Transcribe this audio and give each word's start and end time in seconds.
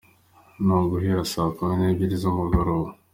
Ni 0.63 0.73
uguhera 0.77 1.23
saa 1.31 1.53
kumi 1.55 1.73
n’ebyiri 1.77 2.15
z’umugoroba. 2.21 2.89